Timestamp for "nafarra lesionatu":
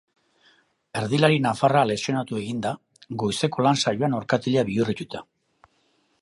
1.43-2.39